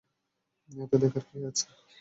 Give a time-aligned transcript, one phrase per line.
[0.69, 1.65] এতে দেখার কি আছে?